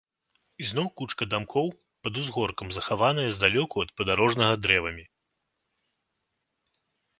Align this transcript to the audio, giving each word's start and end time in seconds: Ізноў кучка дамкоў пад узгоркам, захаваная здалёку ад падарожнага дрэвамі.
Ізноў 0.63 0.85
кучка 1.01 1.23
дамкоў 1.33 1.67
пад 2.07 2.13
узгоркам, 2.21 2.67
захаваная 2.79 3.27
здалёку 3.37 3.75
ад 3.85 3.89
падарожнага 4.01 4.53
дрэвамі. 4.65 5.09